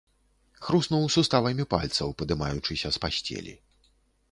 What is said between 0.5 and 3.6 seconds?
Хруснуў суставамі пальцаў, падымаючыся з пасцелі.